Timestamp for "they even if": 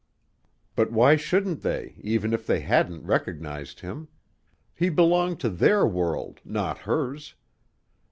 1.61-2.47